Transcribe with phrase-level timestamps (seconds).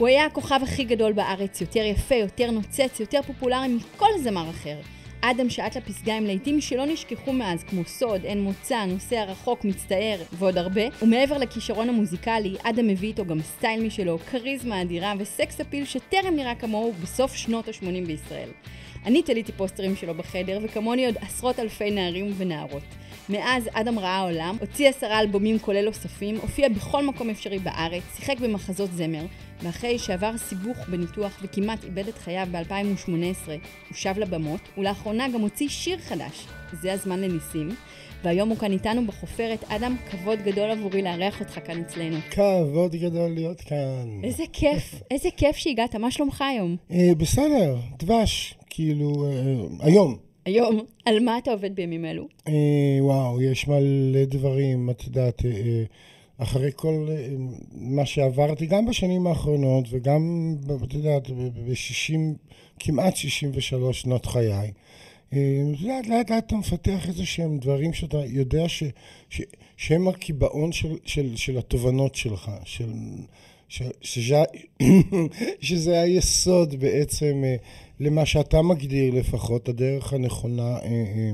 [0.00, 4.76] הוא היה הכוכב הכי גדול בארץ, יותר יפה, יותר נוצץ, יותר פופולרי מכל זמר אחר.
[5.20, 10.16] אדם שעט לפסגה עם להיטים שלא נשכחו מאז, כמו סוד, אין מוצא, נוסע רחוק, מצטער
[10.32, 10.80] ועוד הרבה.
[11.02, 16.54] ומעבר לכישרון המוזיקלי, אדם מביא איתו גם סטייל משלו, כריזמה אדירה וסקס אפיל שטרם נראה
[16.54, 18.48] כמוהו בסוף שנות ה-80 בישראל.
[19.06, 22.82] אני תליתי פוסטרים שלו בחדר, וכמוני עוד עשרות אלפי נערים ונערות.
[23.28, 28.40] מאז אדם ראה העולם, הוציא עשרה אלבומים כולל אוספים, הופיע בכל מקום אפשרי בארץ, שיחק
[28.40, 29.24] במחזות זמר,
[29.62, 35.68] ואחרי שעבר סיבוך בניתוח וכמעט איבד את חייו ב-2018, הוא שב לבמות, ולאחרונה גם הוציא
[35.68, 36.46] שיר חדש,
[36.82, 37.68] זה הזמן לניסים,
[38.24, 39.64] והיום הוא כאן איתנו בחופרת.
[39.68, 42.16] אדם, כבוד גדול עבורי לארח אותך כאן אצלנו.
[42.30, 44.20] כבוד גדול להיות כאן.
[44.24, 46.76] איזה כיף, איזה כיף שהגעת, מה שלומך היום?
[46.90, 50.29] אה, בסדר, דבש, כאילו, אה, היום.
[50.50, 52.28] היום, על מה אתה עובד בימים אלו?
[52.48, 55.82] אה, וואו, יש מלא דברים, את יודעת, אה,
[56.38, 57.28] אחרי כל אה,
[57.72, 62.18] מה שעברתי, גם בשנים האחרונות וגם, את יודעת, ב-60,
[62.78, 64.70] כמעט 63 שנות חיי.
[65.80, 68.82] לאט לאט לאט אתה מפתח איזה שהם דברים שאתה יודע ש,
[69.30, 69.42] ש,
[69.76, 72.90] שהם הקיבעון של, של, של התובנות שלך, של,
[73.70, 74.42] ש, שזה,
[75.60, 77.56] שזה היסוד בעצם אה,
[78.00, 81.30] למה שאתה מגדיר לפחות, הדרך הנכונה אה, אה,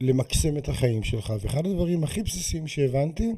[0.00, 1.32] למקסם את החיים שלך.
[1.40, 3.32] ואחד הדברים הכי בסיסיים שהבנתי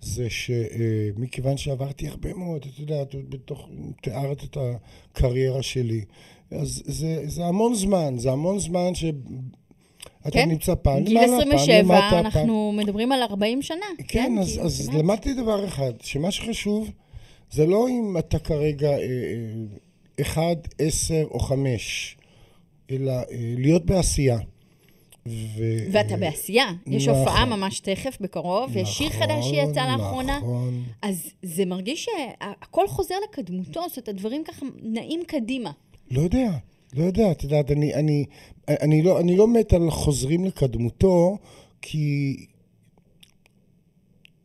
[0.00, 3.68] זה שמכיוון שעברתי הרבה מאוד, את יודעת, בתוך,
[4.02, 6.04] תיארת את הקריירה שלי,
[6.50, 9.04] אז זה, זה המון זמן, זה המון זמן ש...
[10.22, 12.18] אתה כן, נמצא פעם גיל למעלה, פעם 27, למטה, פעם...
[12.18, 13.86] אנחנו מדברים על 40 שנה.
[14.08, 14.98] כן, אז, כאילו, אז כמעט.
[14.98, 16.90] למדתי דבר אחד, שמה שחשוב
[17.50, 19.02] זה לא אם אתה כרגע אה, אה,
[20.20, 22.16] אחד, עשר או חמש,
[22.90, 23.24] אלא אה,
[23.58, 24.38] להיות בעשייה.
[25.26, 25.62] ו...
[25.92, 27.20] ואתה בעשייה, יש נכון.
[27.20, 30.38] הופעה ממש תכף, בקרוב, ויש שיר נכון, חדש שיצא לאחרונה.
[30.38, 30.82] נכון.
[31.02, 35.70] אז זה מרגיש שהכל חוזר לקדמותו, זאת אומרת, הדברים ככה נעים קדימה.
[36.10, 36.50] לא יודע,
[36.94, 38.24] לא יודע, את יודעת, אני, אני,
[38.68, 41.38] אני, לא, אני לא מת על חוזרים לקדמותו,
[41.82, 42.36] כי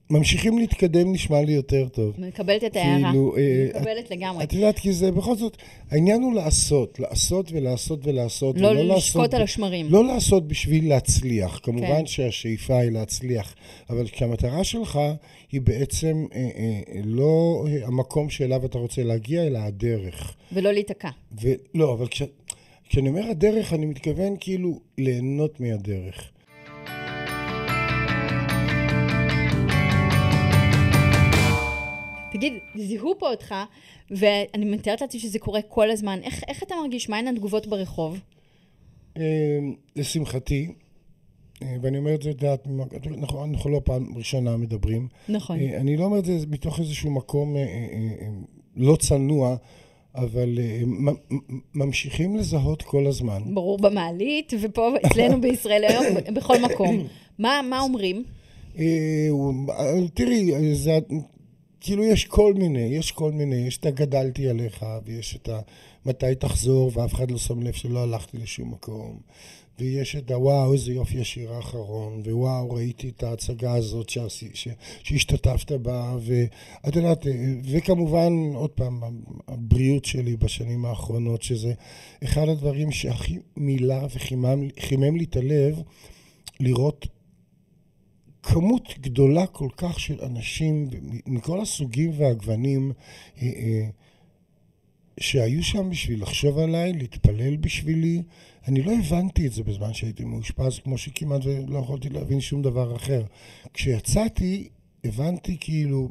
[0.10, 2.14] ממשיכים להתקדם נשמע לי יותר טוב.
[2.18, 3.10] מקבלת את ההערה.
[3.12, 4.44] כאילו, אה, מקבלת לגמרי.
[4.44, 5.58] את יודעת, כי זה בכל זאת,
[5.92, 8.58] העניין הוא לעשות, לעשות ולעשות ולעשות.
[8.58, 9.88] לא לשקוט על השמרים.
[9.90, 11.60] לא לעשות בשביל להצליח.
[11.64, 12.06] כמובן כן.
[12.06, 13.56] שהשאיפה היא להצליח,
[13.90, 15.00] אבל כשהמטרה שלך
[15.52, 20.36] היא בעצם אה, אה, לא אה, המקום שאליו אתה רוצה להגיע, אלא הדרך.
[20.52, 21.10] ולא להיתקע.
[21.42, 22.22] ולא, אבל כש,
[22.90, 26.32] כשאני אומר הדרך, אני מתכוון כאילו ליהנות מהדרך.
[32.38, 33.56] תגיד, זיהו פה אותך,
[34.12, 36.20] ואני מתארת לעצמי שזה קורה כל הזמן.
[36.24, 37.10] איך, איך אתה מרגיש?
[37.10, 38.20] מהן התגובות ברחוב?
[39.18, 39.24] אה,
[39.96, 40.72] לשמחתי,
[41.64, 42.68] אה, ואני אומר את זה, יודעת,
[43.18, 45.08] אנחנו, אנחנו לא פעם ראשונה מדברים.
[45.30, 45.60] נכון.
[45.60, 47.62] אה, אני לא אומר את זה מתוך איזשהו מקום אה,
[48.76, 49.56] לא צנוע,
[50.16, 50.60] אבל
[51.76, 53.42] ממשיכים לזהות כל הזמן.
[53.54, 57.04] ברור במעלית, ופה אצלנו בישראל היום, בכל מקום.
[57.40, 58.24] מה, מה אומרים?
[60.14, 61.00] תראי, זה,
[61.86, 65.60] כאילו יש כל מיני, יש כל מיני, יש את הגדלתי עליך, ויש את ה...
[66.06, 69.20] מתי תחזור, ואף אחד לא שם לב שלא הלכתי לשום מקום.
[69.80, 74.68] ויש את הוואו, איזה יופי השיר האחרון, ווואו, ראיתי את ההצגה הזאת שעשי, ש,
[75.04, 77.26] שהשתתפת בה, ואת יודעת,
[77.72, 79.02] וכמובן, עוד פעם,
[79.48, 81.74] הבריאות שלי בשנים האחרונות, שזה
[82.24, 85.82] אחד הדברים שהכי מילא וחימם חימם לי את הלב,
[86.60, 87.08] לראות
[88.46, 90.88] כמות גדולה כל כך של אנשים
[91.26, 92.92] מכל הסוגים והגוונים
[93.42, 93.88] אה, אה,
[95.20, 98.22] שהיו שם בשביל לחשוב עליי, להתפלל בשבילי.
[98.68, 102.96] אני לא הבנתי את זה בזמן שהייתי מאושפז, כמו שכמעט ולא יכולתי להבין שום דבר
[102.96, 103.24] אחר.
[103.74, 104.70] כשיצאתי,
[105.04, 106.10] הבנתי כאילו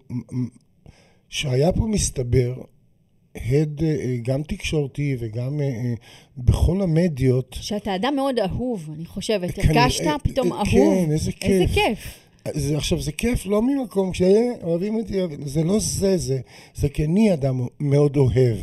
[1.28, 2.54] שהיה פה מסתבר
[3.36, 5.60] הד אה, גם תקשורתי וגם
[6.36, 7.56] בכל המדיות.
[7.60, 9.58] שאתה אדם מאוד אהוב, אני חושבת.
[9.58, 10.68] הרגשת פתאום אה, אהוב.
[10.68, 11.50] כן, איזה כיף.
[11.50, 12.23] איזה כיף.
[12.52, 16.40] זה, עכשיו, זה כיף לא ממקום, כשאוהבים אותי, זה לא זה, זה,
[16.74, 18.58] זה כי אני אדם מאוד אוהב.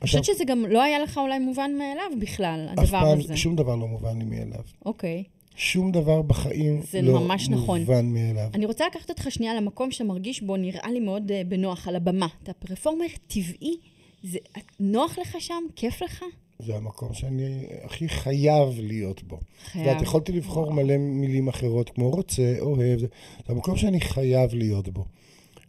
[0.00, 3.36] אני חושבת שזה גם לא היה לך אולי מובן מאליו בכלל, אף הדבר פעם, הזה.
[3.36, 4.62] שום דבר לא מובן לי מאליו.
[4.86, 5.24] אוקיי.
[5.56, 7.80] שום דבר בחיים זה לא ממש נכון.
[7.80, 8.48] מובן מאליו.
[8.54, 11.96] אני רוצה לקחת אותך שנייה למקום שאתה מרגיש בו, נראה לי מאוד אה, בנוח, על
[11.96, 12.26] הבמה.
[12.42, 13.76] אתה פרפורמר טבעי,
[14.22, 14.38] זה
[14.80, 15.62] נוח לך שם?
[15.76, 16.24] כיף לך?
[16.58, 19.40] זה המקום שאני הכי חייב להיות בו.
[19.64, 19.86] חייב.
[19.86, 23.06] ואת יכולתי לבחור מלא מילים אחרות, כמו רוצה, אוהב, זה
[23.46, 25.04] זה המקום שאני חייב להיות בו.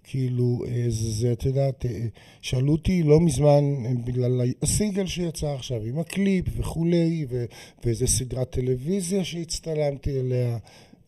[0.03, 2.05] כאילו, אה, זה, זה, את יודעת, אה,
[2.41, 7.45] שאלו אותי לא מזמן, אה, בגלל הסינגל שיצא עכשיו, עם הקליפ וכולי, ו-
[7.85, 10.57] ואיזה סדרת טלוויזיה שהצטלמתי אליה.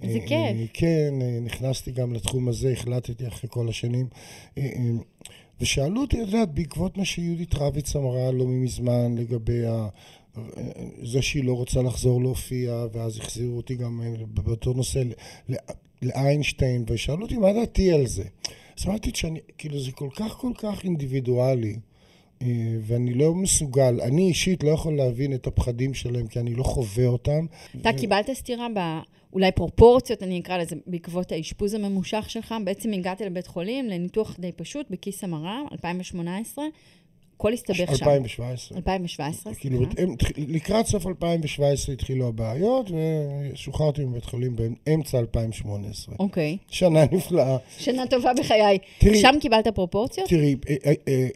[0.04, 0.70] אה, כיף.
[0.74, 4.08] כן, נכנסתי גם לתחום הזה, החלטתי אחרי כל השנים.
[5.62, 9.88] ושאלו אותי, את יודעת, בעקבות מה שיהודית רביץ אמרה לא מזמן לגבי ה...
[11.04, 15.04] זה שהיא לא רוצה לחזור להופיע, ואז החזירו אותי גם אה, באותו נושא
[16.02, 18.24] לאיינשטיין, ושאלו אותי מה דעתי על זה.
[18.80, 21.76] אז אמרתי שאני, כאילו זה כל כך כל כך אינדיבידואלי,
[22.42, 22.48] אה,
[22.82, 27.06] ואני לא מסוגל, אני אישית לא יכול להבין את הפחדים שלהם, כי אני לא חווה
[27.08, 27.46] אותם.
[27.82, 28.68] אתה קיבלת סטירה
[29.32, 32.56] באולי פרופורציות, אני אקרא לזה, בעקבות האשפוז הממושך שלך.
[32.64, 36.66] בעצם הגעת לבית חולים לניתוח די פשוט בכיס המרה, 2018.
[37.38, 37.84] הכל הסתבך שם.
[37.94, 38.78] 2017.
[38.78, 40.02] 2017, כאילו, סליחה.
[40.02, 40.16] הם-
[40.48, 42.92] לקראת סוף 2017 התחילו הבעיות,
[43.54, 46.16] ושוחררתי מבית חולים באמצע 2018.
[46.20, 46.58] אוקיי.
[46.70, 47.58] שנה נפלאה.
[47.78, 48.78] שנה טובה בחיי.
[49.00, 50.30] תראי- שם קיבלת פרופורציות?
[50.30, 51.28] תראי, אה, אה, אה,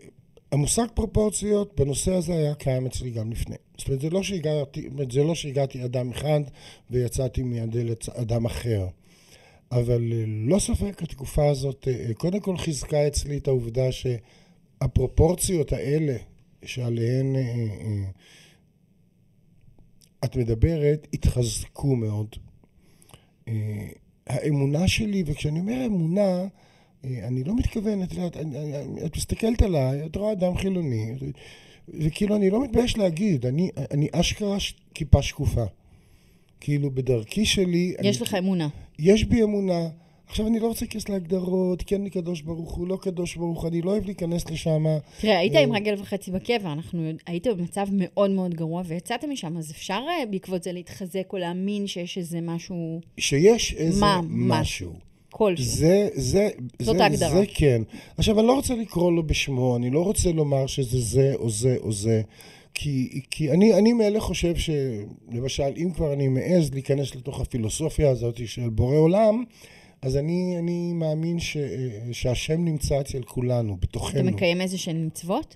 [0.52, 3.56] המושג פרופורציות בנושא הזה היה קיים אצלי גם לפני.
[3.78, 6.42] זאת אומרת, זה לא שהגעתי, זה לא שהגעתי אדם אחד
[6.92, 8.88] ויצאתי מהדלת אדם אחר.
[9.72, 15.74] אבל אה, לא ספק, התקופה הזאת אה, אה, קודם כל חיזקה אצלי את העובדה שהפרופורציות
[15.74, 16.18] האלה
[16.66, 18.10] שעליהן אה, אה,
[20.26, 22.36] את מדברת, התחזקו מאוד.
[23.48, 23.88] אה,
[24.28, 26.48] האמונה שלי, וכשאני אומר אמונה, אה,
[27.24, 28.38] אני לא מתכוון, את יודעת,
[29.06, 31.14] את מסתכלת עליי, את רואה אדם חילוני,
[31.88, 35.64] וכאילו אני לא מתבייש להגיד, אני, אני אשכרה ש- כיפה שקופה.
[36.60, 38.68] כאילו בדרכי שלי, יש אני, לך אמונה.
[39.00, 39.88] יש בי אמונה.
[40.28, 43.70] עכשיו אני לא רוצה להיכנס להגדרות, כן אני קדוש ברוך הוא, לא קדוש ברוך הוא,
[43.70, 44.84] אני לא אוהב להיכנס לשם.
[45.22, 49.58] תראה, היית אה, עם רגל וחצי בקבע, אנחנו, היית במצב מאוד מאוד גרוע ויצאת משם,
[49.58, 54.94] אז אפשר אה, בעקבות זה להתחזק או להאמין שיש איזה משהו שיש איזה מה, משהו.
[55.38, 55.66] כלשהו.
[55.66, 56.50] זה, זה,
[56.82, 57.30] זאת זה, ההגדרה.
[57.30, 57.82] זה כן.
[58.18, 61.78] עכשיו, אני לא רוצה לקרוא לו בשמו, אני לא רוצה לומר שזה זה או זה
[61.82, 62.22] או זה,
[62.74, 68.48] כי, כי אני, אני מאלה חושב שלמשל, אם כבר אני מעז להיכנס לתוך הפילוסופיה הזאת
[68.48, 69.44] של בורא עולם,
[70.02, 71.58] אז אני, אני מאמין ש,
[72.12, 74.24] שהשם נמצא אצל כולנו, אתה בתוכנו.
[74.24, 75.56] מקיים איזה שהן מצוות?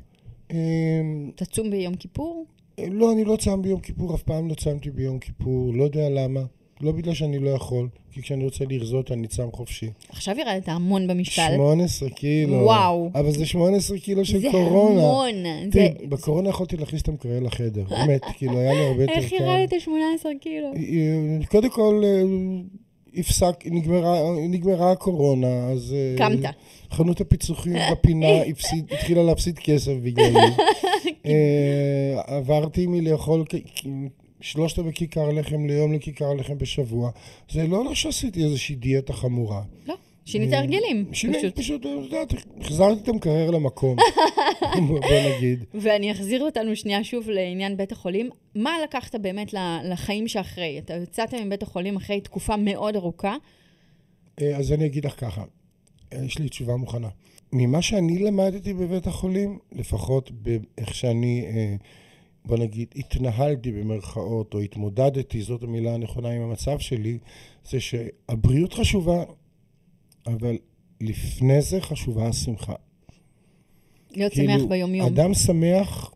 [0.51, 2.45] אמ, תצום ביום כיפור?
[2.91, 6.41] לא, אני לא צם ביום כיפור, אף פעם לא צמתי ביום כיפור, לא יודע למה.
[6.81, 9.89] לא בגלל שאני לא יכול, כי כשאני רוצה לרזות אני צם חופשי.
[10.09, 11.51] עכשיו ירדת המון במשקל.
[11.55, 12.53] 18 קילו.
[12.53, 13.09] וואו.
[13.15, 15.01] אבל זה 18 קילו של זה קורונה.
[15.01, 15.43] המון.
[15.43, 15.71] זה...
[15.71, 19.35] תראי, בקורונה יכולתי להכניס את המקרר לחדר, באמת, כאילו, היה לי הרבה יותר איך קל.
[19.35, 20.67] ירדת 18 קילו?
[20.67, 22.23] אה, קודם כל, אה,
[23.17, 25.95] הפסק, נגמרה, נגמרה הקורונה, אז...
[25.97, 26.45] אה, קמת.
[26.91, 30.39] חנות הפיצוחים בפינה הפסיד, התחילה להפסיד כסף בגללי.
[31.25, 33.43] אה, עברתי מלאכול
[34.41, 37.11] שלושת רבעי כיכר לחם ליום לכיכר לחם בשבוע.
[37.51, 39.61] זה לא לא שעשיתי איזושהי דיאטה חמורה.
[39.87, 39.95] לא,
[40.25, 41.05] שינית הרגלים.
[41.13, 41.81] שיניתי, פשוט.
[41.81, 43.97] את יודעת, החזרתי את המקרר למקום,
[44.87, 44.99] בוא
[45.35, 45.63] נגיד.
[45.73, 48.29] ואני אחזיר אותנו שנייה שוב לעניין בית החולים.
[48.55, 49.53] מה לקחת באמת
[49.83, 50.79] לחיים שאחרי?
[50.79, 53.35] אתה יצאת מבית החולים אחרי תקופה מאוד ארוכה.
[54.41, 55.43] אה, אז אני אגיד לך ככה,
[56.13, 57.09] אה, יש לי תשובה מוכנה.
[57.53, 61.75] ממה שאני למדתי בבית החולים, לפחות באיך שאני, אה,
[62.45, 67.17] בוא נגיד, התנהלתי במרכאות, או התמודדתי, זאת המילה הנכונה עם המצב שלי,
[67.69, 69.23] זה שהבריאות חשובה,
[70.27, 70.57] אבל
[71.01, 72.75] לפני זה חשובה השמחה.
[74.11, 75.07] להיות שמח ביום-יום.
[75.07, 76.11] כאילו, אדם שמח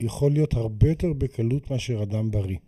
[0.00, 2.58] יכול להיות הרבה יותר בקלות מאשר אדם בריא.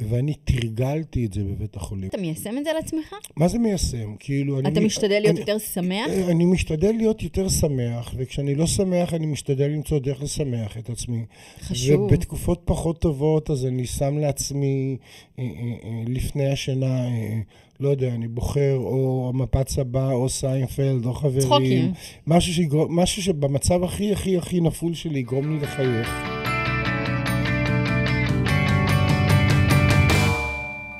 [0.00, 2.08] אה, ואני תרגלתי את זה בבית החולים.
[2.08, 3.14] אתה מיישם את זה על עצמך?
[3.36, 4.14] מה זה מיישם?
[4.18, 4.68] כאילו, אני...
[4.68, 6.10] אתה משתדל להיות אני- יותר שמח?
[6.30, 11.24] אני משתדל להיות יותר שמח, וכשאני לא שמח, אני משתדל למצוא דרך לשמח את עצמי.
[11.60, 12.00] חשוב.
[12.00, 14.96] ובתקופות פחות טובות, אז אני שם לעצמי
[15.38, 15.48] אה, אה,
[15.84, 17.38] אה, לפני השינה, אה,
[17.80, 21.40] לא יודע, אני בוחר או Muppet סבא, או סיינפלד, או חברים.
[21.40, 21.92] צחוקים.
[22.26, 26.35] משהו, שיגרום, משהו שבמצב הכי הכי הכי נפול שלי יגרום לי לחייך.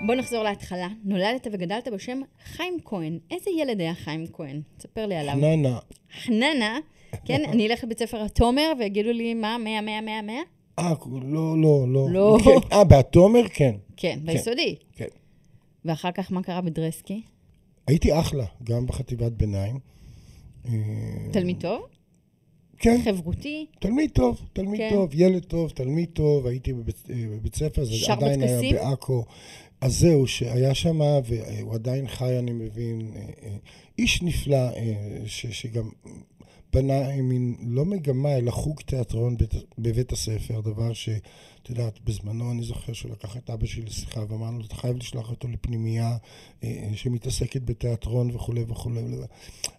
[0.07, 0.89] בוא נחזור להתחלה.
[1.05, 3.19] נולדת וגדלת בשם חיים כהן.
[3.31, 4.61] איזה ילד היה חיים כהן?
[4.77, 5.35] תספר לי עליו.
[5.35, 5.79] חננה.
[6.25, 6.79] חננה,
[7.25, 7.45] כן?
[7.45, 10.35] אני אלך לבית ספר התומר ויגידו לי, מה, 100, 100, 100, 100?
[10.79, 12.09] אה, לא, לא, לא.
[12.11, 12.37] לא.
[12.45, 13.43] כן, אה, בהתומר?
[13.55, 13.75] כן.
[13.97, 14.77] כן, ביסודי.
[14.93, 15.07] כן.
[15.85, 17.23] ואחר כך מה קרה בדרסקי?
[17.87, 19.79] הייתי אחלה, גם בחטיבת ביניים.
[20.69, 20.73] אה,
[21.33, 21.87] תלמיד טוב?
[22.79, 23.67] כן, חברותי?
[23.79, 24.91] תלמיד טוב, תלמיד כן.
[24.91, 28.75] טוב, ילד טוב, תלמיד טוב, הייתי בבית, אה, בבית ספר, זה עדיין היה בטקסים?
[28.75, 29.25] בעכו.
[29.81, 33.57] אז זהו, שהיה שם, והוא עדיין חי, אני מבין, אה, אה,
[33.99, 35.91] איש נפלא, אה, ש, שגם
[36.73, 41.09] בנה מין, לא מגמה, אלא חוג תיאטרון בית, בבית הספר, דבר ש...
[41.63, 45.31] את יודעת, בזמנו אני זוכר שהוא לקח את אבא שלי לשיחה ואמרנו, אתה חייב לשלוח
[45.31, 46.17] אותו לפנימייה
[46.95, 49.01] שמתעסקת בתיאטרון וכולי וכולי.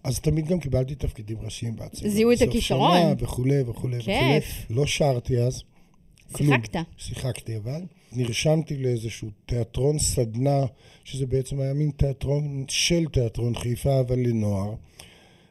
[0.04, 2.10] אז תמיד גם קיבלתי תפקידים ראשיים בעצמי.
[2.10, 3.14] זיהו את הכישרון.
[3.18, 4.44] וכולי וכולי כיף.
[4.62, 4.76] וכולי.
[4.78, 5.62] לא שרתי אז.
[6.32, 6.50] כלום.
[6.50, 6.80] שיחקת.
[6.98, 7.82] שיחקתי, אבל
[8.12, 10.60] נרשמתי לאיזשהו תיאטרון סדנה,
[11.04, 14.74] שזה בעצם היה מין תיאטרון של תיאטרון חיפה, אבל לנוער.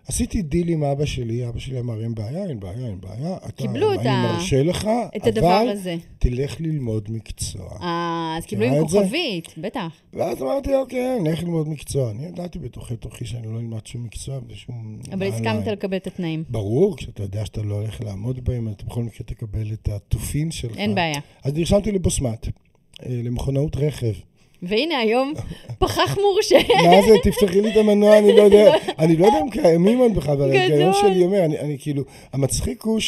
[0.07, 3.37] עשיתי דיל עם אבא שלי, אבא שלי אמר, אין בעיה, אין בעיה, אין בעיה.
[3.37, 5.95] אתה, קיבלו את אני מרשה לך, את הדבר אבל הזה.
[6.19, 7.77] תלך ללמוד מקצוע.
[7.81, 8.87] אה, אז קיבלו עם?
[8.87, 10.01] כוכבית, בטח.
[10.13, 12.11] ואז אמרתי, אוקיי, אני אלך ללמוד מקצוע.
[12.11, 14.99] אני ידעתי בתוכי תוכי שאני לא אלמד שום מקצוע ושום...
[15.13, 15.67] אבל הסכמת.
[15.67, 16.43] לקבל את התנאים.
[16.49, 20.77] ברור, כשאתה יודע שאתה לא הולך לעמוד בהם, אתה בכל מקרה תקבל את התופין שלך.
[20.77, 21.19] אין בעיה.
[21.43, 24.13] אז נרשמתי לבוסמת, אה, למכונאות רכב.
[24.61, 25.33] והנה היום
[25.79, 26.57] פחח מורשה.
[26.85, 30.15] מה זה, תפתחי לי את המנוע, אני לא יודע, אני לא יודע אם קיימים עוד
[30.15, 30.55] בכלל, אבל.
[30.55, 32.99] ההיגיון שלי אומר, אני, אני כאילו, המצחיק הוא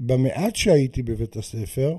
[0.00, 1.96] שבמעט שהייתי בבית הספר,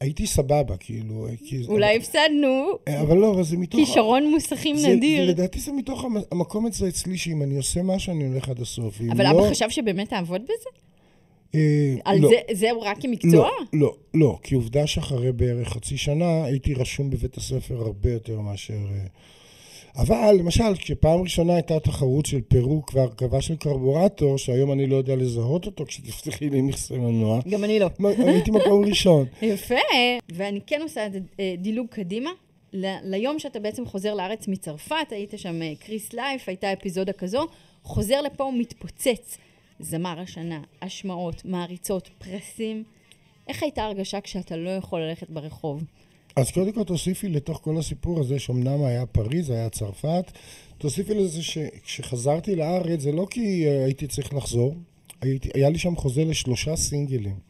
[0.00, 3.80] הייתי סבבה, כאילו, אה, כי- אולי הפסדנו אה, אבל לא, אבל זה מתוך...
[3.80, 5.28] כישרון מוסכים זה- נדיר.
[5.28, 9.00] לדעתי זה מתוך המ- המקום אצלי, שאם אני עושה משהו, אני הולך עד הסוף.
[9.12, 10.70] אבל לא, אבא חשב שבאמת תעבוד בזה?
[11.54, 12.28] אה, על לא.
[12.28, 13.32] זה, זהו רק כמקצוע?
[13.32, 18.40] לא, לא, לא, כי עובדה שאחרי בערך חצי שנה הייתי רשום בבית הספר הרבה יותר
[18.40, 18.74] מאשר...
[18.74, 19.06] אה,
[19.96, 25.16] אבל, למשל, כשפעם ראשונה הייתה תחרות של פירוק והרכבה של קרבורטור, שהיום אני לא יודע
[25.16, 27.90] לזהות אותו כשתפתחי לי מכסה מנוע, גם אני לא.
[28.18, 29.26] הייתי מקום ראשון.
[29.42, 29.74] יפה.
[30.32, 31.06] ואני כן עושה
[31.40, 32.30] אה, דילוג קדימה.
[32.72, 37.46] ל- ליום שאתה בעצם חוזר לארץ מצרפת, היית שם קריס לייף, הייתה אפיזודה כזו,
[37.82, 39.38] חוזר לפה ומתפוצץ.
[39.80, 42.84] זמר השנה, השמעות, מעריצות, פרסים.
[43.48, 45.84] איך הייתה הרגשה כשאתה לא יכול ללכת ברחוב?
[46.36, 50.32] אז קודם כל תוסיפי לתוך כל הסיפור הזה, שאומנם היה פריז, היה צרפת,
[50.78, 54.74] תוסיפי לזה שכשחזרתי לארץ, זה לא כי אה, הייתי צריך לחזור,
[55.20, 57.49] הייתי, היה לי שם חוזה לשלושה סינגלים.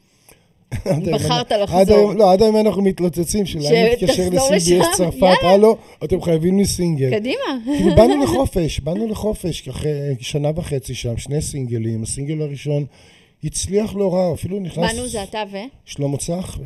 [1.12, 2.12] בחרת אני- לחזור.
[2.12, 5.36] לא, עד היום אנחנו מתלוצצים, שלהם מתקשר שתחזור לשם, ל-CBS צרפת.
[5.42, 7.10] הלו, אתם חייבים לי סינגל.
[7.18, 7.36] קדימה.
[7.64, 12.84] כאילו באנו לחופש, באנו לחופש, אחרי שנה וחצי שם, שני סינגלים, הסינגל הראשון
[13.44, 14.92] הצליח לא רע, אפילו נכנס...
[14.94, 15.56] באנו זה אתה ו...
[15.84, 16.58] שלמה צח,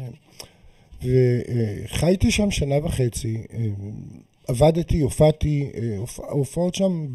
[1.02, 3.58] וחייתי שם שנה וחצי, אה,
[4.48, 7.06] עבדתי, הופעתי, אה, הופ- ההופעות שם,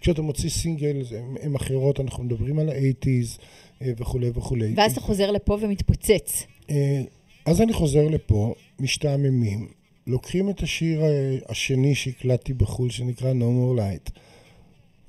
[0.00, 0.96] כשאתה מוציא סינגל,
[1.42, 3.38] הן אחרות, אנחנו מדברים על האייטיז
[3.82, 4.74] וכולי וכולי.
[4.76, 6.46] ואז אתה חוזר לפה ומתפוצץ.
[6.70, 7.02] אה,
[7.44, 9.68] אז אני חוזר לפה, משתעממים,
[10.06, 14.10] לוקחים את השיר אה, השני שהקלטתי בחו"ל, שנקרא No More Light.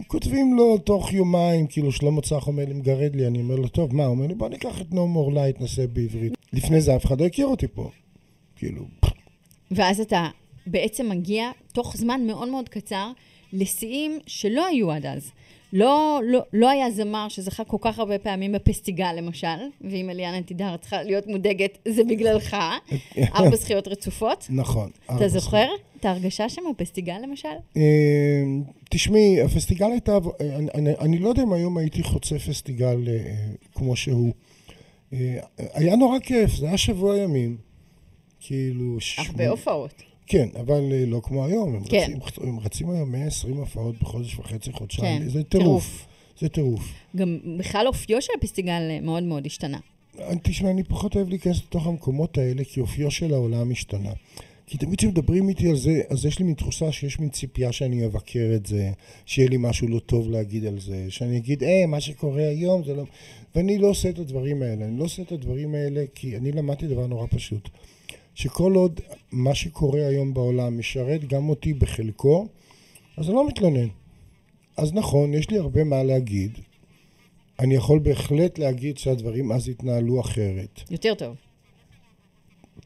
[0.08, 3.96] כותבים לו תוך יומיים, כאילו שלמה צח אומר לי, מגרד לי, אני אומר לו, טוב,
[3.96, 4.06] מה?
[4.06, 6.34] הוא אומר לי, בוא ניקח את No More Light, נעשה בעברית.
[6.54, 7.90] לפני זה אף אחד לא הכיר אותי פה.
[8.56, 8.86] כאילו,
[9.72, 10.30] ואז אתה
[10.68, 13.12] בעצם מגיע, תוך זמן מאוד מאוד קצר,
[13.54, 15.32] לשיאים שלא היו עד אז.
[15.74, 19.48] לא, לא, לא היה זמר שזכה כל כך הרבה פעמים בפסטיגל, למשל,
[19.82, 22.58] ואם אליאנה תדהר צריכה להיות מודאגת, זה בגללך.
[23.36, 24.48] ארבע זכיות רצופות.
[24.50, 24.90] נכון.
[25.06, 25.68] אתה זוכר
[26.00, 27.50] את ההרגשה שם בפסטיגל, למשל?
[27.78, 27.82] אה,
[28.90, 33.34] תשמעי, הפסטיגל הייתה, אה, אני, אני, אני לא יודע אם היום הייתי חוצה פסטיגל אה,
[33.76, 34.34] כמו שהוא.
[35.14, 35.40] אה,
[35.74, 37.58] היה נורא כיף, זה היה שבוע ימים.
[38.40, 38.98] כאילו...
[39.18, 40.04] הרבה הופעות.
[40.28, 41.76] כן, אבל אה, לא כמו היום.
[41.76, 42.12] הם, כן.
[42.22, 45.22] רצים, הם רצים היום 120 הופעות בחודש וחצי, חודשיים.
[45.22, 46.06] כן, זה טירוף.
[46.40, 46.94] זה טירוף.
[47.16, 49.78] גם בכלל אופיו של הפסטיגל אה, מאוד מאוד השתנה.
[50.44, 54.12] תשמע, אני פחות אוהב להיכנס לתוך המקומות האלה, כי אופיו של העולם השתנה.
[54.72, 58.06] כי תמיד כשמדברים איתי על זה, אז יש לי מין תחושה שיש מין ציפייה שאני
[58.06, 58.92] אבקר את זה,
[59.26, 62.94] שיהיה לי משהו לא טוב להגיד על זה, שאני אגיד, אה, מה שקורה היום זה
[62.94, 63.04] לא...
[63.56, 64.86] ואני לא עושה את הדברים האלה.
[64.86, 67.70] אני לא עושה את הדברים האלה כי אני למדתי דבר נורא פשוט.
[68.36, 69.00] שכל עוד
[69.32, 72.48] מה שקורה היום בעולם משרת גם אותי בחלקו,
[73.18, 73.88] אז אני לא מתלונן.
[74.78, 76.52] אז נכון, יש לי הרבה מה להגיד.
[77.60, 80.82] אני יכול בהחלט להגיד שהדברים אז התנהלו אחרת.
[80.92, 81.36] יותר טוב.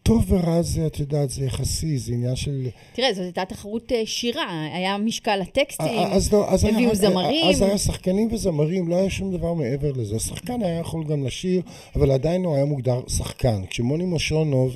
[0.03, 2.67] טוב ורע זה, את יודעת, זה יחסי, זה עניין של...
[2.93, 7.49] תראה, זאת הייתה תחרות אה, שירה, היה משקל הטקסטים, אז לא, אז הביאו היה, זמרים.
[7.49, 10.15] אז היה שחקנים וזמרים, לא היה שום דבר מעבר לזה.
[10.15, 11.61] השחקן היה יכול גם לשיר,
[11.95, 13.65] אבל עדיין הוא היה מוגדר שחקן.
[13.69, 14.75] כשמוני מושונוב אה,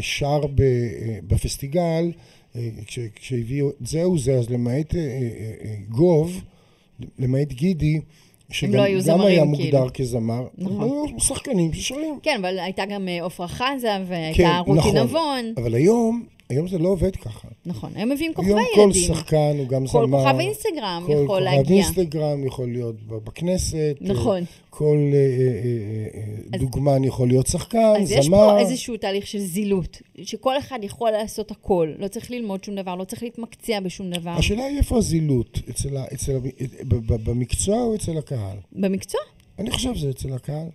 [0.00, 0.40] שר
[1.26, 2.12] בפסטיגל,
[2.56, 6.40] אה, כש- כשהביאו את זהו זה, אז למעט אה, אה, גוב,
[7.18, 8.00] למעט גידי,
[8.50, 9.46] שגם לא היו זמרים, היה כאילו.
[9.50, 10.82] מוגדר כזמר, נכון.
[10.82, 12.18] היו שחקנים ששרים.
[12.22, 14.96] כן, אבל הייתה גם עפרה חזה, כן, והייתה רותי נכון.
[14.96, 15.52] נבון.
[15.56, 17.48] אבל היום, היום זה לא עובד ככה.
[17.66, 19.14] נכון, היום מביאים כוכבי היום כל ילדים.
[19.14, 20.18] שחקן הוא גם כל זמר.
[20.24, 21.76] כוכב אינסטגרם כל יכול כוכב להגיע.
[21.76, 23.96] אינסטגרם יכול להיות בכנסת.
[24.00, 24.44] נכון.
[24.70, 28.36] כל אה, אה, אה, אה, אז- דוגמן יכול להיות שחקן, אז יש זמר.
[28.36, 32.94] פה איזשהו תהליך של זילות, שכל אחד יכול לעשות הכל, לא צריך ללמוד שום דבר,
[32.94, 34.30] לא צריך להתמקצע בשום דבר.
[34.30, 36.38] השאלה היא איפה הזילות, אצל אצל
[37.24, 38.56] במקצוע או אצל הקהל?
[38.72, 39.20] במקצוע?
[39.58, 40.66] אני חושב שזה אצל הקהל.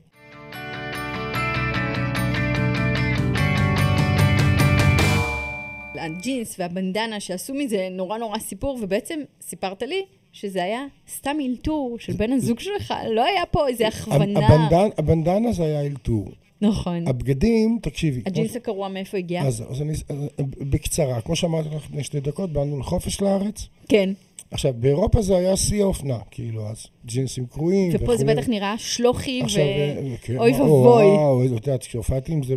[5.96, 10.86] הג'ינס והבנדנה שעשו מזה נורא נורא סיפור, ובעצם סיפרת לי שזה היה
[11.16, 14.48] סתם אלתור של בן הזוג שלך, לא היה פה איזה הכוונה.
[14.48, 16.32] הבנדן, הבנדנה זה היה אלתור.
[16.62, 17.08] נכון.
[17.08, 18.22] הבגדים, תקשיבי.
[18.26, 19.42] הג'ינס הקרוע מאיפה הגיע?
[19.42, 20.18] אז, אז אני, אז,
[20.60, 23.68] בקצרה, כמו שאמרתי לך לפני שתי דקות, באנו לחופש לארץ.
[23.90, 24.10] כן.
[24.54, 27.92] עכשיו, באירופה זה היה שיא האופנה, כאילו, אז ג'ינסים קרועים.
[27.94, 29.44] ופה זה בטח נראה שלוחי ו...
[29.46, 30.68] עכשיו, אה, כן, אוי ואבוי.
[31.06, 32.56] וואו, את יודעת, כשהופעתי עם זה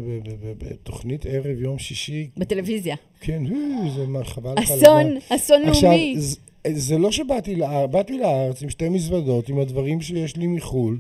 [0.59, 2.97] בתוכנית ערב יום שישי, בטלוויזיה.
[3.21, 4.71] כן, אה, זה מה, חבל לך.
[4.71, 5.17] אסון.
[5.29, 6.15] אסון עכשיו, לאומי.
[6.19, 6.37] זה-
[6.75, 10.99] זה לא שבאתי לארץ, באתי לארץ עם שתי מזוודות, עם הדברים שיש לי מחו"ל,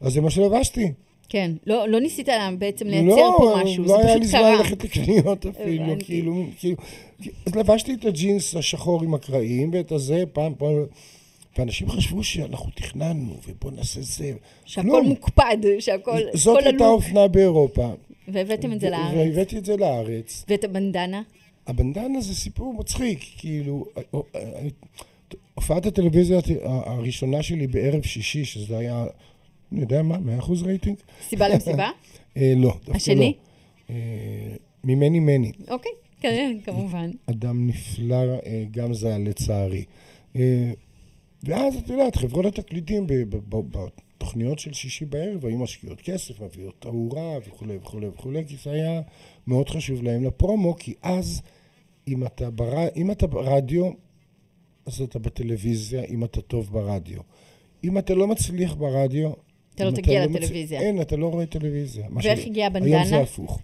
[0.00, 0.92] אז זה מה שלבשתי.
[1.32, 1.52] כן.
[1.66, 4.56] לא לא ניסית בעצם לייצר לא, פה משהו, לא זה היה לי פשוט זמן קרה.
[4.56, 6.04] ללכת לקניות אפילו, הבנתי.
[6.04, 6.76] כאילו, כאילו,
[7.46, 10.72] אז לבשתי את הג'ינס השחור עם הקרעים, ואת הזה פעם, פעם,
[11.58, 14.32] ואנשים חשבו שאנחנו תכננו, ובואו נעשה זה.
[14.64, 15.06] שהכל כלום.
[15.06, 16.18] מוקפד, שהכל...
[16.34, 16.84] זאת כל הייתה.
[16.84, 17.90] אופנה באירופה.
[18.28, 19.14] והבאתם את זה לארץ.
[19.16, 20.44] והבאתי את זה לארץ.
[20.48, 21.22] ואת הבנדנה?
[21.66, 23.84] הבנדנה זה סיפור מצחיק, כאילו,
[25.54, 29.06] הופעת הטלוויזיה הראשונה שלי בערב שישי, שזה היה,
[29.72, 30.96] אני יודע מה, 100% רייטינג?
[31.28, 31.90] סיבה למסיבה?
[32.36, 32.96] אה, לא, דווקא לא.
[32.96, 33.34] השני?
[33.90, 33.96] אה,
[34.84, 35.52] ממני מני.
[35.68, 37.10] אוקיי, כן, כמובן.
[37.26, 39.84] אדם נפלא, אה, גם זה לצערי.
[41.44, 43.06] ואז את יודעת, חברות התקליטים
[43.38, 49.00] בתוכניות של שישי בערב היו משקיעות כסף, מביאות תאורה וכולי וכולי וכולי, כי זה היה
[49.46, 51.42] מאוד חשוב להם לפרומו, כי אז
[52.08, 52.88] אם אתה, בר...
[52.96, 53.90] אם אתה ברדיו,
[54.86, 57.20] אז אתה בטלוויזיה, אם אתה טוב ברדיו.
[57.84, 59.32] אם אתה לא מצליח ברדיו...
[59.74, 60.80] אתה לא תגיע מצ- לטלוויזיה.
[60.80, 62.06] אין, אתה לא רואה טלוויזיה.
[62.22, 63.04] ואיך הגיעה היום הבנדנה?
[63.06, 63.58] זה הפוך.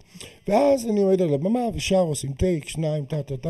[0.47, 3.49] ואז אני עומד על הבמה ושר, עושים טייק, שניים, טה טה טה,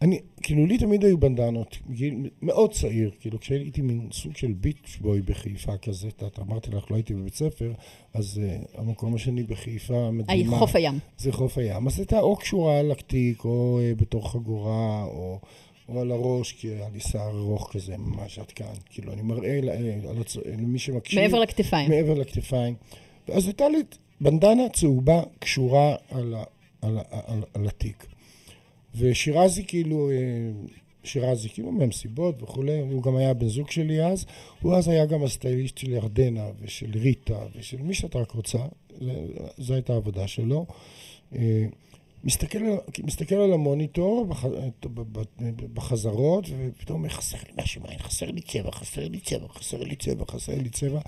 [0.00, 4.98] ואני, כאילו, לי תמיד היו בנדנות, מגיל מאוד צעיר, כאילו, כשהייתי מין סוג של ביץ'
[5.00, 7.72] בוי בחיפה כזה, את יודעת, אמרתי לך, לא הייתי בבית ספר,
[8.14, 10.58] אז uh, המקום השני בחיפה מדהימה.
[10.58, 10.98] חוף הים.
[11.18, 11.86] זה חוף הים.
[11.86, 15.38] אז הייתה או קשורה על הקתיק, או uh, בתוך חגורה, או, או
[15.88, 18.74] על הראש, כי היה לי שיער ארוך כזה, ממש עד כאן.
[18.90, 20.36] כאילו, אני מראה ל- אה, הצ...
[20.36, 21.20] למי שמקשיב.
[21.20, 21.90] מעבר לכתפיים.
[21.90, 22.74] מעבר לכתפיים.
[23.28, 23.78] ואז הייתה לי
[24.20, 26.44] בנדנה צהובה קשורה על, ה,
[26.82, 28.06] על, ה, על, על התיק.
[28.98, 30.16] ושירזי כאילו, אה,
[31.04, 34.26] שירזי כאילו מהמסיבות וכולי, הוא גם היה בן זוג שלי אז,
[34.62, 38.58] הוא אז היה גם הסטייליסט של ירדנה ושל ריטה ושל מי שאתה רק רוצה,
[39.58, 40.66] זו הייתה העבודה שלו.
[42.26, 42.58] מסתכל,
[43.04, 44.44] מסתכל על המוניטור בח,
[45.74, 49.96] בחזרות, ופתאום אומר, חסר לי משהו מהעין, חסר לי צבע, חסר לי צבע, חסר לי
[49.96, 51.00] צבע, חסר לי צבע,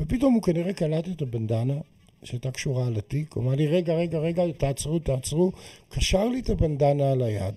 [0.00, 1.74] ופתאום הוא כנראה קלט את הבנדנה
[2.22, 5.52] שהייתה קשורה על התיק, הוא אמר לי, רגע, רגע, רגע, תעצרו, תעצרו,
[5.88, 7.54] קשר לי את הבנדנה על היד.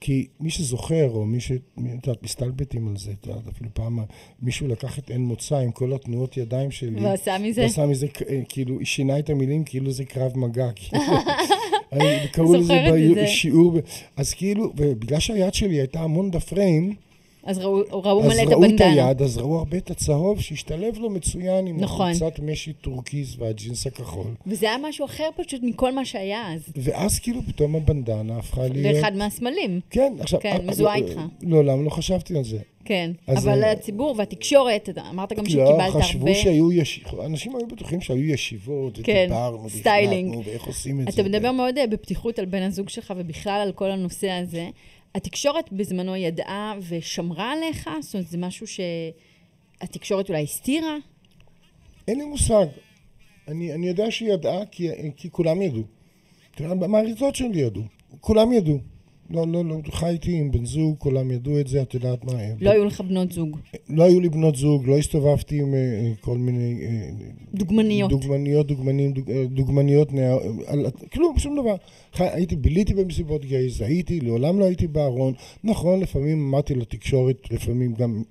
[0.00, 1.52] כי מי שזוכר, או מי ש...
[1.52, 3.98] את יודעת, מסתלבטים על זה, את יודעת, אפילו פעם
[4.42, 7.00] מישהו לקח את עין מוצא עם כל התנועות ידיים שלי.
[7.04, 7.62] ועשה מזה?
[7.62, 8.06] ועשה מזה,
[8.48, 11.02] כאילו, שינה את המילים כאילו זה קרב מגע, כאילו.
[12.32, 12.84] קראו לזה.
[13.22, 13.78] בשיעור,
[14.16, 16.94] אז כאילו, ובגלל שהיד שלי הייתה המון בפריים,
[17.44, 18.80] אז ראו ראו אז מלא את ראו את.
[18.80, 22.10] היד, אז ראו הרבה את הצהוב שהשתלב לו מצוין עם נכון.
[22.10, 24.26] החולצת משי טורקיז והג'ינס הכחול.
[24.46, 26.62] וזה היה משהו אחר פשוט מכל מה שהיה אז.
[26.76, 28.96] ואז כאילו פתאום הבנדנה הפכה להיות...
[28.96, 29.80] לאחד מהסמלים.
[29.90, 30.40] כן, עכשיו...
[30.40, 31.20] כן, אה, מזוהה אה, איתך.
[31.42, 32.58] לא, למה לא חשבתי על זה?
[32.84, 33.10] כן.
[33.28, 36.34] אבל אה, הציבור והתקשורת, אמרת גם לא, שקיבלת חשבו הרבה.
[36.34, 39.30] שהיו ישיבות, אנשים היו בטוחים שהיו ישיבות, כן,
[39.68, 40.36] סטיילינג.
[40.44, 41.22] ואיך עושים את זה.
[41.22, 44.68] אתה מדבר מאוד אה, בפתיחות על בן הזוג שלך ובכלל על כל הנושא הזה.
[45.14, 47.90] התקשורת בזמנו ידעה ושמרה עליך?
[48.00, 50.96] זאת אומרת, זה משהו שהתקשורת אולי הסתירה?
[52.08, 52.66] אין לי מושג.
[53.48, 55.82] אני, אני יודע שהיא ידעה, כי, כי כולם ידעו.
[56.54, 57.82] תראה, המעריצות שלי ידעו.
[58.20, 58.78] כולם ידעו.
[59.32, 62.32] לא, לא, לא, חייתי עם בן זוג, כולם ידעו את זה, את יודעת מה.
[62.60, 63.56] לא היו לך בנות זוג.
[63.88, 66.80] לא היו לי בנות זוג, לא הסתובבתי עם אה, כל מיני...
[66.82, 67.10] אה,
[67.54, 68.10] דוגמניות.
[68.10, 70.08] דוגמניות, דוגמנים, דוג, אה, דוגמניות.
[70.66, 71.74] על- כלום, שום דבר.
[72.12, 75.34] חי, הייתי, ביליתי במסיבות גייז, הייתי, לעולם לא הייתי בארון.
[75.64, 78.22] נכון, לפעמים אמרתי לתקשורת, לפעמים גם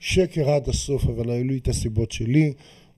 [0.00, 2.52] שקר עד הסוף, אבל היו לי את הסיבות שלי.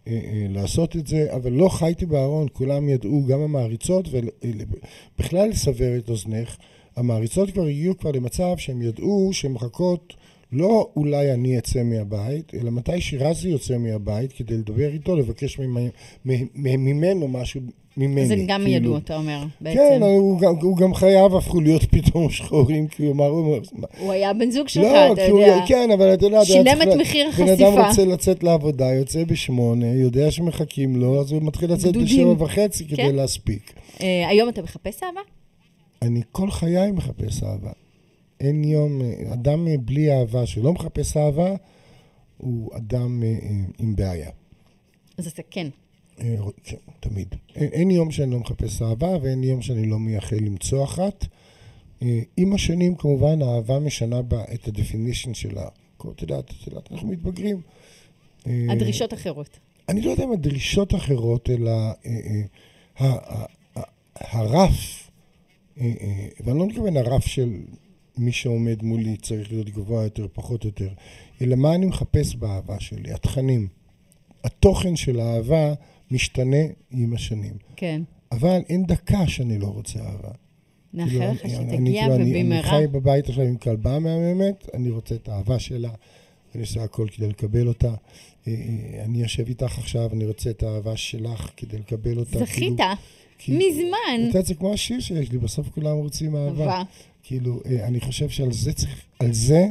[0.07, 5.96] אה, אה, לעשות את זה, אבל לא חייתי בארון, כולם ידעו, גם המעריצות, ובכלל לסבר
[5.99, 6.57] את אוזנך,
[6.96, 10.14] המעריצות כבר הגיעו כבר למצב שהם ידעו שהן מחכות
[10.53, 15.59] לא אולי אני אצא מהבית, אלא מתי שירזי יוצא מהבית כדי לדבר איתו, לבקש
[16.64, 17.61] ממנו משהו
[17.96, 18.22] ממני.
[18.22, 18.76] אז הם גם כאילו.
[18.76, 19.79] ידעו, אתה אומר, בעצם.
[19.79, 23.26] כן, הוא הוא גם חייו הפכו להיות פתאום שחורים, כי הוא אמר,
[23.98, 25.64] הוא היה בן זוג שלך, לא, אתה כי הוא, יודע.
[25.66, 27.68] כן, אבל אתה יודע, שילם את מחיר בן החשיפה.
[27.68, 31.96] אדם רוצה לצאת לעבודה, יוצא בשמונה, יודע שמחכים לו, אז הוא מתחיל לצאת.
[31.96, 33.14] בשבע וחצי כדי כן.
[33.14, 33.72] להספיק.
[34.03, 35.20] אה, היום אתה מחפש אהבה?
[36.02, 37.72] אני כל חיי מחפש אהבה.
[38.40, 39.00] אין יום,
[39.32, 41.54] אדם בלי אהבה שלא מחפש אהבה,
[42.36, 43.38] הוא אדם אה,
[43.78, 44.30] עם בעיה.
[45.18, 45.66] אז אתה כן.
[46.20, 47.34] אה, כן, תמיד.
[47.54, 51.26] אין, אין יום שאני לא מחפש אהבה ואין יום שאני לא מייחל למצוא אחת.
[52.02, 55.68] אה, עם השנים, כמובן, האהבה משנה בה את ה-definition שלה.
[55.96, 57.60] את יודעת, את יודעת, אנחנו מתבגרים.
[58.46, 59.58] הדרישות אחרות.
[59.88, 61.72] אני לא יודע אם הדרישות אחרות, אלא
[64.14, 65.10] הרף,
[66.44, 67.56] ואני לא מתכוון הרף של
[68.18, 70.88] מי שעומד מולי צריך להיות גבוה יותר, פחות יותר,
[71.42, 73.68] אלא מה אני מחפש באהבה שלי, התכנים.
[74.44, 75.74] התוכן של האהבה
[76.10, 76.56] משתנה
[76.90, 77.52] עם השנים.
[77.76, 78.02] כן.
[78.32, 80.30] אבל אין דקה שאני לא רוצה אהבה.
[80.94, 82.70] נאחל כאילו, לך שתגיע כאילו, אני- אני ובמהרה.
[82.70, 85.90] חי בבית עכשיו עם כלבה מהממת, אני רוצה את האהבה שלה,
[86.54, 87.88] אני עושה הכל כדי לקבל אותה.
[87.88, 87.94] אה,
[88.46, 92.38] אה, אני יושב איתך עכשיו, אני רוצה את האהבה שלך כדי לקבל אותה.
[92.38, 92.76] זכית, כאילו,
[93.48, 94.20] מזמן.
[94.20, 96.64] את יודעת, זה כמו השיר שיש לי, בסוף כולם רוצים אהבה.
[96.64, 96.83] אהבה.
[97.22, 99.66] כאילו, אה, אני חושב שעל זה צריך, על זה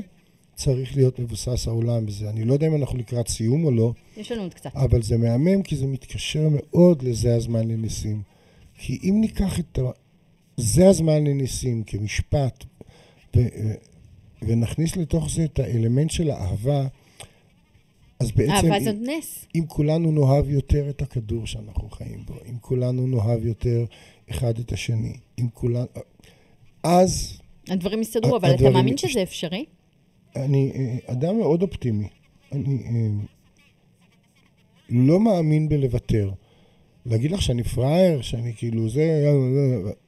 [0.55, 2.29] צריך להיות מבוסס העולם בזה.
[2.29, 4.69] אני לא יודע אם אנחנו לקראת סיום או לא, יש לנו עוד קצת.
[4.75, 8.21] אבל זה מהמם כי זה מתקשר מאוד לזה הזמן לניסים.
[8.77, 9.81] כי אם ניקח את ה...
[10.57, 12.63] זה הזמן לניסים כמשפט,
[13.35, 13.39] ו...
[14.41, 16.87] ונכניס לתוך זה את האלמנט של האהבה,
[18.19, 19.45] אז בעצם אהבה אם, זאת נס.
[19.55, 23.85] אם כולנו נאהב יותר את הכדור שאנחנו חיים בו, אם כולנו נאהב יותר
[24.29, 25.85] אחד את השני, אם כולנו...
[26.83, 29.65] אז הדברים יסתדרו, אבל אתה הדברים- מאמין שזה אפשרי?
[30.35, 32.07] אני אה, אדם מאוד אופטימי.
[32.51, 33.25] אני אה,
[34.89, 36.31] לא מאמין בלוותר.
[37.05, 39.25] להגיד לך שאני פראייר, שאני כאילו זה...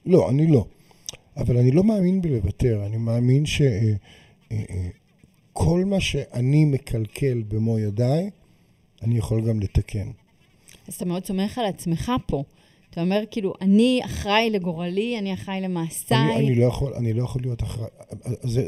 [0.05, 0.65] לא, אני לא.
[1.37, 2.85] אבל אני לא מאמין בלוותר.
[2.85, 3.43] אני מאמין
[5.51, 8.29] שכל מה שאני מקלקל במו ידיי,
[9.01, 10.11] אני יכול גם לתקן.
[10.87, 12.43] אז אתה מאוד סומך על עצמך פה.
[12.89, 16.35] אתה אומר, כאילו, אני אחראי לגורלי, אני אחראי אני, למעשיי.
[16.35, 17.89] אני, לא יכול, אני לא יכול להיות אחראי,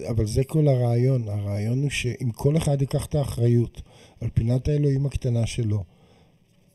[0.09, 1.29] אבל זה כל הרעיון.
[1.29, 3.81] הרעיון הוא שאם כל אחד ייקח את האחריות
[4.21, 5.83] על פינת האלוהים הקטנה שלו,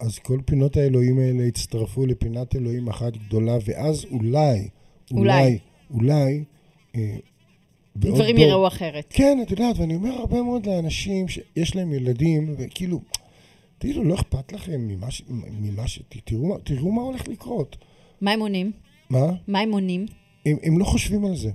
[0.00, 4.68] אז כל פינות האלוהים האלה יצטרפו לפינת אלוהים אחת גדולה, ואז אולי, אולי.
[5.10, 5.58] אולי,
[5.90, 6.44] אולי,
[6.96, 7.16] אה,
[7.98, 9.04] דברים דור- יראו אחרת.
[9.10, 13.00] כן, את יודעת, ואני אומר הרבה מאוד לאנשים שיש להם ילדים, וכאילו,
[13.78, 15.22] תגידו, לא אכפת לכם ממה ש...
[15.60, 16.00] ממה ש...
[16.24, 17.76] תראו, תראו מה הולך לקרות.
[18.20, 18.72] מה הם עונים?
[19.10, 19.26] מה?
[19.48, 20.06] מה הם עונים?
[20.46, 21.50] הם, הם לא חושבים על זה.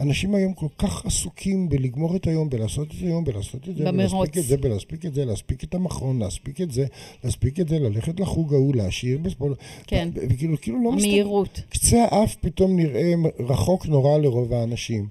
[0.00, 4.12] אנשים היום כל כך עסוקים בלגמור את היום, בלעשות את היום, בלעשות את זה, במרוץ.
[4.12, 6.86] בלהספיק את זה, בלהספיק את זה, להספיק את המכון, להספיק את זה,
[7.24, 9.58] להספיק את זה, ללכת לחוג ההוא, להשאיר בספורט.
[9.86, 10.08] כן.
[10.30, 11.08] וכאילו, כאילו לא מסתכל.
[11.08, 11.60] המהירות.
[11.68, 15.08] קצה האף פתאום נראה רחוק נורא לרוב האנשים.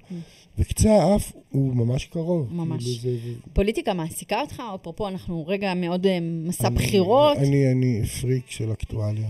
[0.59, 2.53] וקצה האף הוא ממש קרוב.
[2.53, 2.83] ממש.
[2.83, 4.61] כאילו זה, זה, פוליטיקה מעסיקה אותך?
[4.75, 7.37] אפרופו, אנחנו רגע מאוד אה, מסע אני- בחירות.
[7.37, 9.29] אני, אני פריק של אקטואליה.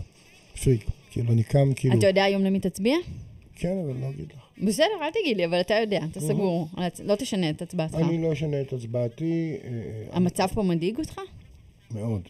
[0.64, 0.86] פריק.
[1.12, 2.00] כאילו, אני קם כאילו...
[2.00, 2.96] אתה יודע היום למי תצביע?
[3.56, 4.66] כן, אבל לא אגיד לך.
[4.68, 6.68] בסדר, אל תגיד לי, אבל אתה יודע, אתה סגור.
[7.06, 7.96] לא תשנה את הצבעתך.
[7.96, 9.54] אני לא אשנה את הצבעתי.
[9.64, 9.70] אה,
[10.12, 11.20] המצב פה מדאיג אותך?
[11.96, 12.22] מאוד.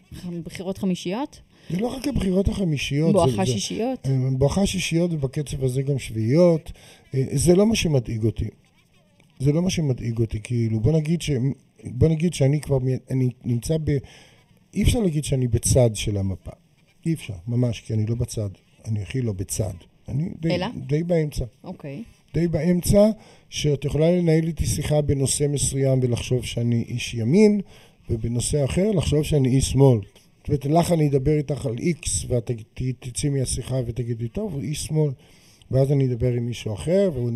[0.44, 1.40] בחירות חמישיות?
[1.70, 3.12] זה לא רק הבחירות החמישיות.
[3.12, 4.06] בואכה שישיות?
[4.06, 6.72] אה, בואכה שישיות ובקצב הזה גם שביעיות.
[7.32, 8.48] זה לא מה שמדאיג אותי.
[9.42, 11.30] זה לא מה שמדאיג אותי, כאילו, בוא נגיד, ש...
[11.84, 12.78] בוא נגיד שאני כבר,
[13.10, 13.90] אני נמצא ב...
[14.74, 16.50] אי אפשר להגיד שאני בצד של המפה.
[17.06, 18.48] אי אפשר, ממש, כי אני לא בצד.
[18.84, 19.74] אני הכי לא בצד.
[20.08, 20.66] אני די, אלא?
[20.86, 21.44] די באמצע.
[21.64, 22.02] אוקיי.
[22.34, 23.10] די באמצע,
[23.50, 27.60] שאת יכולה לנהל איתי שיחה בנושא מסוים ולחשוב שאני איש ימין,
[28.10, 30.00] ובנושא אחר לחשוב שאני איש שמאל.
[30.38, 32.50] זאת אומרת, לך אני אדבר איתך על איקס, ואת
[33.00, 35.10] תצאי מהשיחה ותגידי, טוב, הוא איש שמאל.
[35.70, 37.30] ואז אני אדבר עם מישהו אחר, והוא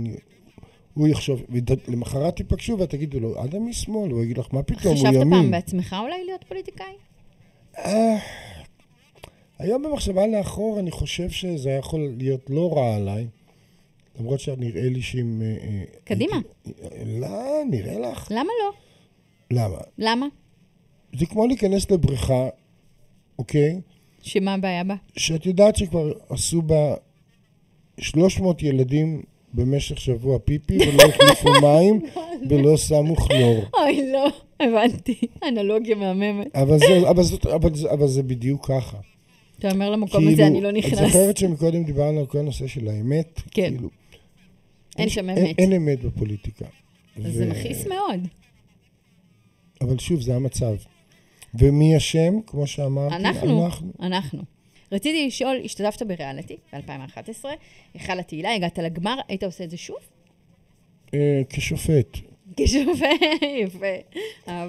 [0.97, 1.43] הוא יחשוב,
[1.89, 5.15] ולמחרת תיפגשו ואת תגידו לו, אדם איש שמאל, הוא יגיד לך, מה פתאום, הוא חשבת
[5.15, 5.31] ימין.
[5.31, 6.95] פעם בעצמך אולי להיות פוליטיקאי?
[7.79, 8.17] אה,
[9.59, 13.27] היום במחשבה לאחור, אני חושב שזה היה יכול להיות לא רע עליי,
[14.21, 15.43] למרות שנראה לי שאם...
[15.43, 16.37] אה, אה, קדימה.
[17.07, 18.29] לא, נראה לך.
[18.31, 18.73] למה לא?
[19.51, 19.79] למה?
[19.99, 20.27] למה?
[21.19, 22.49] זה כמו להיכנס לבריכה,
[23.39, 23.81] אוקיי?
[24.23, 24.95] שמה הבעיה בה?
[25.17, 26.95] שאת יודעת שכבר עשו בה
[27.99, 29.23] 300 ילדים
[29.57, 32.01] במשך שבוע פיפי, ולא החליפו מים,
[32.51, 33.65] ולא שמו כלור.
[33.75, 34.29] אוי, לא,
[34.61, 35.21] הבנתי.
[35.49, 36.57] אנלוגיה מהממת.
[36.57, 38.97] אבל זה, אבל, זאת, אבל, זה, אבל זה בדיוק ככה.
[39.59, 40.99] אתה אומר למקום הזה, אני לא את נכנס.
[40.99, 43.41] זוכרת שמקודם דיברנו על כל הנושא של האמת?
[43.51, 43.69] כן.
[43.71, 43.89] כאילו,
[44.99, 45.59] אין שם אין, אמת.
[45.59, 46.65] אין אמת בפוליטיקה.
[47.25, 48.21] אז זה מכעיס מאוד.
[49.81, 50.75] אבל שוב, זה המצב.
[51.55, 53.15] ומי אשם, כמו שאמרתי?
[53.15, 53.65] אנחנו.
[53.67, 53.93] אנחנו.
[54.01, 54.56] אנחנו.
[54.93, 57.45] רציתי לשאול, השתתפת בריאליטי ב-2011,
[57.95, 59.97] היכל התהילה, הגעת לגמר, היית עושה את זה שוב?
[61.15, 62.19] אה, כשופט.
[62.57, 63.87] כשופט, יפה.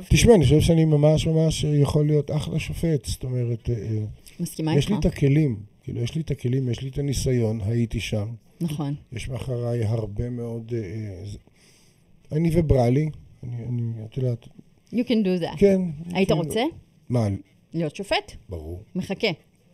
[0.09, 3.05] תשמע, אני חושב שאני ממש ממש יכול להיות אחלה שופט.
[3.05, 4.05] זאת אומרת, אה, אה,
[4.39, 4.91] מסכימה יש איתך.
[4.91, 5.59] לי את הכלים.
[5.83, 8.27] כאילו, יש לי את הכלים, יש לי את הניסיון, הייתי שם.
[8.61, 8.95] נכון.
[9.11, 10.73] יש מאחוריי הרבה מאוד...
[12.31, 13.09] אני ובראלי,
[13.43, 14.47] אני, אני, את יודעת,
[14.93, 15.57] You can do that.
[15.57, 15.81] כן.
[16.13, 16.63] היית רוצה?
[17.09, 17.27] מה,
[17.73, 18.31] להיות שופט.
[18.49, 18.83] ברור.
[18.95, 19.27] מחכה.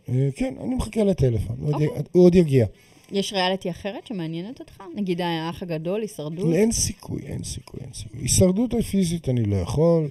[0.10, 2.04] אה, כן, אני מחכה לטלפון, הוא עוד אוקיי.
[2.12, 2.66] הוא עוד יגיע.
[3.12, 4.84] יש ריאליטי אחרת שמעניינת אותך?
[4.96, 6.54] נגיד האח הגדול, הישרדות?
[6.54, 8.20] אין סיכוי, אין סיכוי, אין סיכוי.
[8.22, 10.10] הישרדות הפיזית אני לא יכול,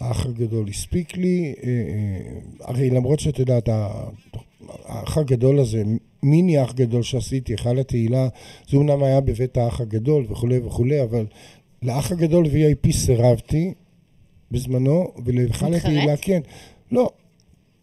[0.00, 3.68] האח הגדול הספיק לי, אה, אה, הרי למרות שאת יודעת,
[4.84, 5.82] האח הגדול הזה,
[6.22, 8.28] מיני אח גדול שעשיתי, היכל התהילה,
[8.68, 11.26] זה אומנם היה בבית האח הגדול וכולי וכולי, אבל
[11.82, 13.74] לאח הגדול VIP סירבתי
[14.50, 15.74] בזמנו, ולהיכל?
[15.74, 16.40] התהילה כן.
[16.92, 17.10] לא,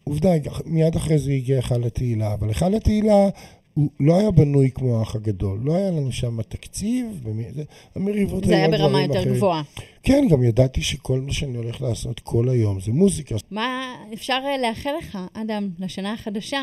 [0.09, 0.29] עובדה,
[0.65, 3.29] מיד אחרי זה הגיע היכל התהילה, אבל היכל התהילה
[3.73, 7.63] הוא לא היה בנוי כמו האח הגדול, לא היה לנו שם תקציב, ומי- זה-
[7.95, 9.35] המריבות זה היה היו ברמה דברים יותר אחרים.
[9.35, 9.61] גבוהה.
[10.03, 13.35] כן, גם ידעתי שכל מה שאני הולך לעשות כל היום זה מוזיקה.
[13.51, 16.61] מה אפשר אה, לאחל לך, אדם, לשנה החדשה?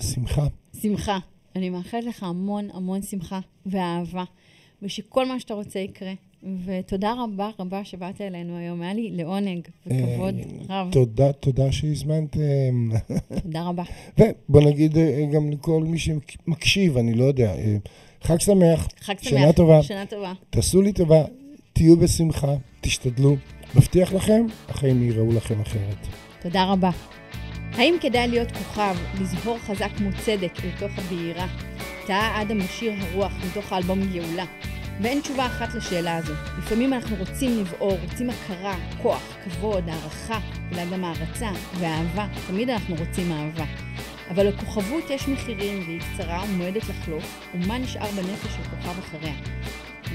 [0.00, 0.46] שמחה.
[0.82, 1.18] שמחה.
[1.56, 4.24] אני מאחלת לך המון המון שמחה ואהבה,
[4.82, 6.12] ושכל מה שאתה רוצה יקרה.
[6.64, 10.34] ותודה רבה רבה שבאת אלינו היום, היה לי לעונג וכבוד
[10.70, 10.92] אה, רב.
[10.92, 12.90] תודה, תודה שהזמנתם.
[13.42, 13.82] תודה רבה.
[14.18, 17.76] ובוא נגיד אה, גם לכל מי שמקשיב, אני לא יודע, אה,
[18.22, 19.30] חג שמח, חג שמח.
[19.30, 19.82] שנה טובה.
[19.82, 20.32] שנה טובה.
[20.50, 21.24] תעשו לי טובה,
[21.72, 23.36] תהיו בשמחה, תשתדלו.
[23.74, 26.06] מבטיח לכם, החיים יראו לכם אחרת.
[26.42, 26.90] תודה רבה.
[27.72, 31.46] האם כדאי להיות כוכב, לזהור חזק כמו צדק אל תוך הבהירה?
[32.06, 34.44] טעה אדם בשיר הרוח מתוך האלבום גאולה.
[35.02, 36.32] ואין תשובה אחת לשאלה הזו.
[36.58, 40.38] לפעמים אנחנו רוצים לבעור, רוצים הכרה, כוח, כבוד, הערכה,
[40.70, 42.26] אולי גם הערצה ואהבה.
[42.46, 43.64] תמיד אנחנו רוצים אהבה.
[44.30, 49.34] אבל לכוכבות יש מחירים והיא קצרה ומועדת לחלוף, ומה נשאר בנפש של כוכב אחריה?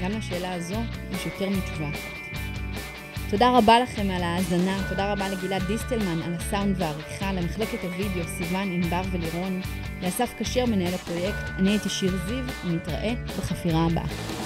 [0.02, 0.78] גם לשאלה הזו
[1.12, 2.24] יש יותר מתשובה אחת.
[3.30, 8.72] תודה רבה לכם על ההאזנה, תודה רבה לגלעד דיסטלמן על הסאונד והעריכה, למחלקת הוידאו, סיוון,
[8.72, 9.60] ענבר ולירון,
[10.02, 14.43] לאסף כשר מנהל הפרויקט, אני הייתי שיר זיו, ונתראה בחפירה הבאה.